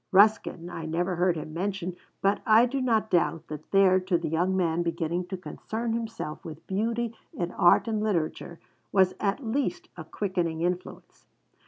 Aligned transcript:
Ruskin, 0.11 0.67
I 0.67 0.87
never 0.87 1.15
heard 1.17 1.35
him 1.37 1.53
mention, 1.53 1.95
but 2.23 2.41
I 2.43 2.65
do 2.65 2.81
not 2.81 3.11
doubt 3.11 3.45
that 3.49 3.69
there, 3.69 3.99
to 3.99 4.17
the 4.17 4.29
young 4.29 4.57
man 4.57 4.81
beginning 4.81 5.27
to 5.27 5.37
concern 5.37 5.93
himself 5.93 6.43
with 6.43 6.65
beauty 6.65 7.15
in 7.33 7.51
art 7.51 7.87
and 7.87 8.01
literature, 8.01 8.59
was 8.91 9.13
at 9.19 9.45
least 9.45 9.89
a 9.95 10.03
quickening 10.03 10.61
influence. 10.61 11.27